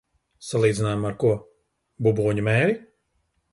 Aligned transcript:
Salīdzinājumā 0.45 1.11
ar 1.13 1.19
ko? 1.25 1.35
Buboņu 2.09 2.49
mēri? 2.51 2.77